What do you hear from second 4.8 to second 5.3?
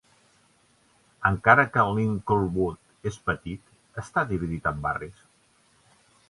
barris.